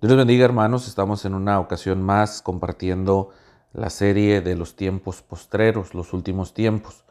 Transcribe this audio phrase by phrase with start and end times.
[0.00, 3.30] Dios les bendiga hermanos, estamos en una ocasión más compartiendo
[3.72, 7.04] la serie de los tiempos postreros, los últimos tiempos.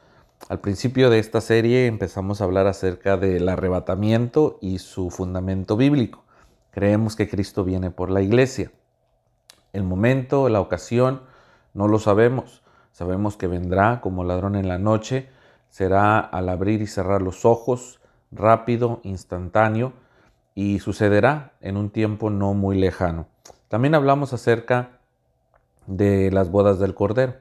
[0.47, 6.23] Al principio de esta serie empezamos a hablar acerca del arrebatamiento y su fundamento bíblico.
[6.71, 8.71] Creemos que Cristo viene por la iglesia.
[9.73, 11.23] El momento, la ocasión,
[11.73, 12.63] no lo sabemos.
[12.93, 15.27] Sabemos que vendrá como ladrón en la noche,
[15.67, 17.99] será al abrir y cerrar los ojos,
[18.31, 19.91] rápido, instantáneo,
[20.57, 23.27] y sucederá en un tiempo no muy lejano.
[23.67, 24.97] También hablamos acerca
[25.85, 27.35] de las bodas del Cordero.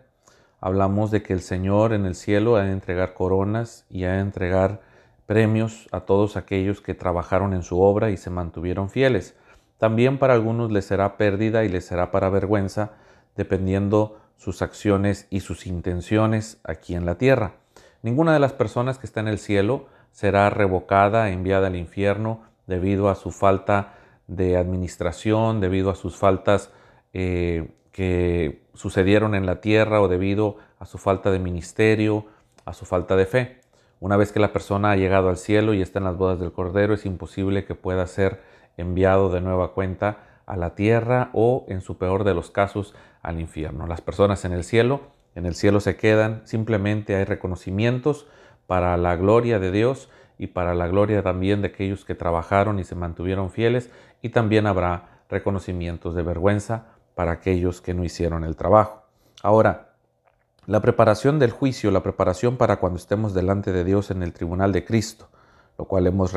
[0.61, 4.21] Hablamos de que el Señor en el cielo ha de entregar coronas y ha de
[4.21, 4.83] entregar
[5.25, 9.35] premios a todos aquellos que trabajaron en su obra y se mantuvieron fieles.
[9.79, 12.91] También para algunos les será pérdida y les será para vergüenza,
[13.35, 17.55] dependiendo sus acciones y sus intenciones aquí en la tierra.
[18.03, 23.09] Ninguna de las personas que está en el cielo será revocada, enviada al infierno debido
[23.09, 23.95] a su falta
[24.27, 26.73] de administración, debido a sus faltas
[27.13, 32.27] eh, que sucedieron en la tierra o debido a su falta de ministerio,
[32.65, 33.61] a su falta de fe.
[34.01, 36.53] Una vez que la persona ha llegado al cielo y está en las bodas del
[36.53, 38.43] Cordero, es imposible que pueda ser
[38.77, 43.41] enviado de nueva cuenta a la tierra o, en su peor de los casos, al
[43.41, 43.87] infierno.
[43.87, 45.01] Las personas en el cielo,
[45.35, 48.27] en el cielo se quedan, simplemente hay reconocimientos
[48.67, 52.85] para la gloria de Dios y para la gloria también de aquellos que trabajaron y
[52.85, 53.91] se mantuvieron fieles,
[54.23, 59.03] y también habrá reconocimientos de vergüenza para aquellos que no hicieron el trabajo.
[59.43, 59.95] Ahora,
[60.67, 64.73] la preparación del juicio, la preparación para cuando estemos delante de Dios en el tribunal
[64.73, 65.29] de Cristo,
[65.79, 66.33] lo cual hemos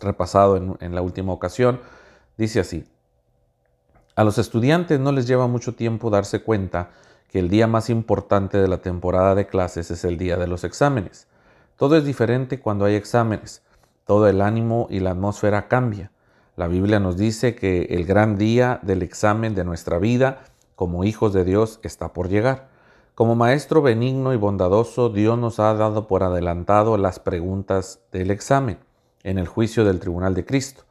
[0.00, 1.80] repasado en, la última ocasión,
[2.36, 2.84] dice así,
[4.16, 6.90] a los estudiantes no les lleva mucho tiempo darse cuenta
[7.28, 10.64] que el día más importante de la temporada de clases es el día de los
[10.64, 11.28] exámenes.
[11.80, 13.62] Todo es diferente cuando hay exámenes.
[14.04, 16.10] Todo el ánimo y la atmósfera cambia.
[16.54, 20.42] La Biblia nos dice que el gran día del examen de nuestra vida
[20.76, 22.68] como hijos de Dios está por llegar.
[23.14, 28.76] Como Maestro benigno y bondadoso, Dios nos ha dado por adelantado las preguntas del examen
[29.22, 30.82] en el juicio del Tribunal de Cristo.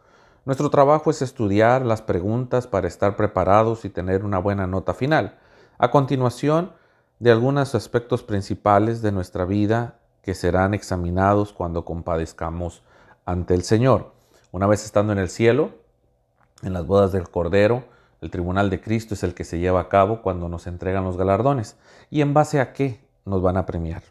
[0.43, 5.37] Nuestro trabajo es estudiar las preguntas para estar preparados y tener una buena nota final.
[5.77, 6.71] A continuación,
[7.19, 12.83] de algunos aspectos principales de nuestra vida que serán examinados cuando compadezcamos
[13.25, 14.13] ante el Señor.
[14.51, 15.71] Una vez estando en el cielo,
[16.63, 17.83] en las bodas del Cordero,
[18.21, 21.17] el tribunal de Cristo es el que se lleva a cabo cuando nos entregan los
[21.17, 21.77] galardones.
[22.09, 24.03] ¿Y en base a qué nos van a premiar?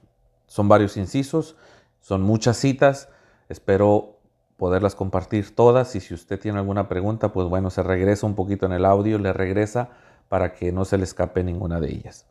[0.46, 1.56] Son varios incisos,
[2.00, 3.08] son muchas citas,
[3.48, 4.18] espero
[4.56, 8.66] poderlas compartir todas y si usted tiene alguna pregunta, pues bueno, se regresa un poquito
[8.66, 9.90] en el audio, le regresa
[10.28, 12.26] para que no se le escape ninguna de ellas.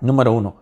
[0.00, 0.56] Número uno,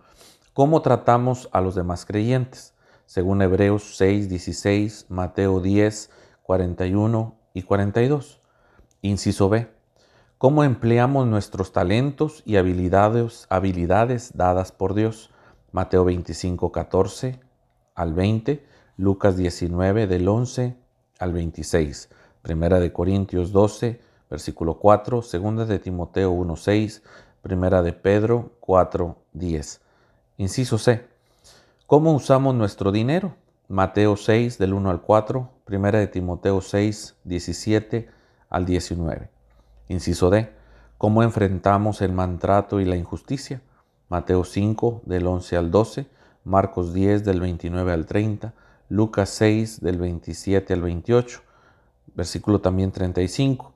[0.53, 2.75] ¿Cómo tratamos a los demás creyentes?
[3.07, 6.11] Según Hebreos 6, 16, Mateo 10,
[6.43, 8.39] 41 y 42.
[9.01, 9.67] Inciso B.
[10.37, 15.31] ¿Cómo empleamos nuestros talentos y habilidades, habilidades dadas por Dios?
[15.71, 17.39] Mateo 25, 14
[17.95, 18.63] al 20,
[18.95, 20.77] Lucas 19 del 11
[21.17, 22.09] al 26,
[22.43, 23.99] Primera de Corintios 12,
[24.29, 27.01] versículo 4, Segunda de Timoteo 1, 6,
[27.41, 29.82] Primera de Pedro 4, 10.
[30.37, 31.05] Inciso C.
[31.85, 33.35] ¿Cómo usamos nuestro dinero?
[33.67, 38.09] Mateo 6 del 1 al 4, Primera de Timoteo 6, 17
[38.49, 39.29] al 19.
[39.89, 40.49] Inciso D.
[40.97, 43.61] ¿Cómo enfrentamos el maltrato y la injusticia?
[44.09, 46.07] Mateo 5 del 11 al 12,
[46.45, 48.55] Marcos 10 del 29 al 30,
[48.89, 51.41] Lucas 6 del 27 al 28,
[52.15, 53.71] versículo también 35,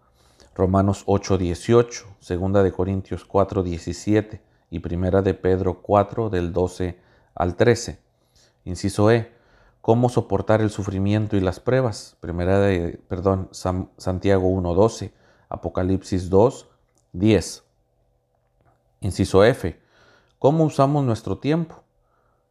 [0.56, 7.00] Romanos 8, 18, Segunda de Corintios 4, 17, y Primera de Pedro 4 del 12
[7.36, 8.00] al 13.
[8.66, 9.32] Inciso E.
[9.82, 12.18] ¿Cómo soportar el sufrimiento y las pruebas?
[12.20, 15.12] Primera de, perdón, Santiago 1.12,
[15.48, 16.68] Apocalipsis 2,
[17.14, 17.64] 10.
[19.00, 19.80] Inciso F.
[20.40, 21.84] ¿Cómo usamos nuestro tiempo?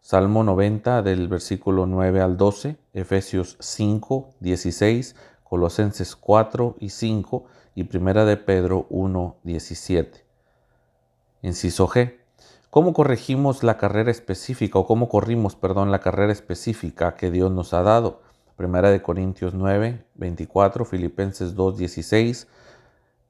[0.01, 7.45] Salmo 90 del versículo 9 al 12, Efesios 5, 16, Colosenses 4 y 5
[7.75, 10.26] y Primera de Pedro 1, 17.
[11.47, 12.17] Inciso G.
[12.71, 17.73] ¿Cómo corregimos la carrera específica o cómo corrimos, perdón, la carrera específica que Dios nos
[17.73, 18.21] ha dado?
[18.57, 22.49] Primera de Corintios 9, 24, Filipenses 2, 16,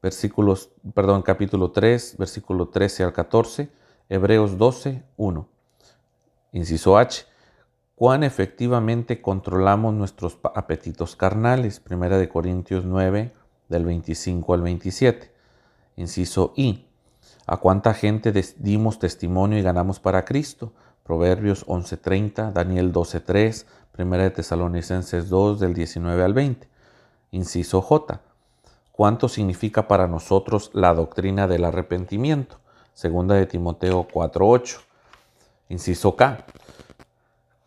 [0.00, 3.68] versículos, perdón, capítulo 3, versículo 13 al 14,
[4.08, 5.48] Hebreos 12, 1.
[6.52, 7.26] Inciso H.
[7.96, 11.80] ¿Cuán efectivamente controlamos nuestros apetitos carnales?
[11.80, 13.34] Primera de Corintios 9,
[13.68, 15.30] del 25 al 27.
[15.96, 16.86] Inciso I.
[17.46, 20.72] ¿A cuánta gente dimos testimonio y ganamos para Cristo?
[21.04, 23.66] Proverbios 11:30, Daniel 12:3,
[23.96, 26.68] 1 de Tesalonicenses 2 del 19 al 20.
[27.30, 28.20] Inciso J.
[28.90, 32.58] ¿Cuánto significa para nosotros la doctrina del arrepentimiento?
[32.94, 34.80] Segunda de Timoteo 4.8.
[35.68, 36.44] Inciso K.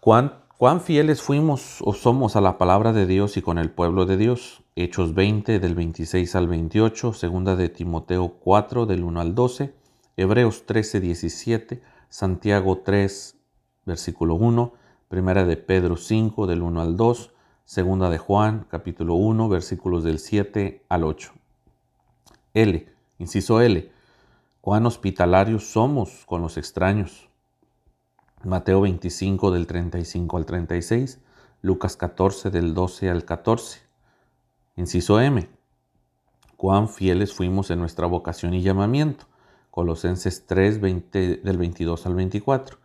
[0.01, 4.05] ¿Cuán, ¿Cuán fieles fuimos o somos a la palabra de Dios y con el pueblo
[4.05, 4.61] de Dios?
[4.75, 9.73] Hechos 20 del 26 al 28, segunda de Timoteo 4 del 1 al 12,
[10.17, 13.37] Hebreos 13, 17, Santiago 3,
[13.85, 14.73] versículo 1,
[15.07, 17.31] primera de Pedro 5 del 1 al 2,
[17.63, 21.31] segunda de Juan capítulo 1, versículos del 7 al 8.
[22.53, 23.89] L, inciso L,
[24.59, 27.29] cuán hospitalarios somos con los extraños.
[28.43, 31.19] Mateo 25 del 35 al 36,
[31.61, 33.81] Lucas 14 del 12 al 14.
[34.77, 35.49] Inciso M,
[36.55, 39.25] cuán fieles fuimos en nuestra vocación y llamamiento.
[39.71, 42.77] Colosenses 3 del 22 al 24.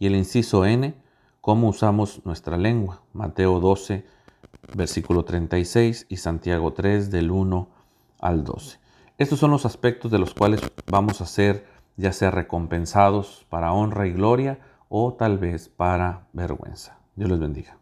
[0.00, 0.96] Y el inciso N,
[1.40, 3.02] cómo usamos nuestra lengua.
[3.12, 4.04] Mateo 12,
[4.74, 7.68] versículo 36 y Santiago 3 del 1
[8.18, 8.80] al 12.
[9.18, 10.60] Estos son los aspectos de los cuales
[10.90, 11.64] vamos a ser
[11.96, 16.98] ya sea recompensados para honra y gloria o tal vez para vergüenza.
[17.14, 17.78] Dios les bendiga.